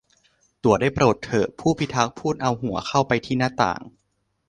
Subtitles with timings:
[0.63, 3.81] 'ตั๋วได้โปรดเถอะ!' ผู้พิทักษ์พูดเอาหัวเข้าไปที่หน้าต่าง